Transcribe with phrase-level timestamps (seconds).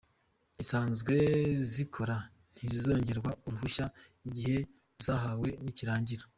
[0.53, 1.15] Izisanzwe
[1.73, 2.17] zikora,
[2.53, 3.85] ntizizongererwa uruhushya
[4.27, 4.57] igihe
[5.05, 6.23] zahawe nikirangira".